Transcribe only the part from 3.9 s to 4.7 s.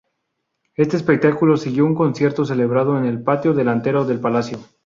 del Palacio.